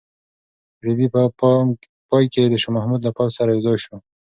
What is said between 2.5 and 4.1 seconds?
شاه محمود له پوځ سره یوځای شو.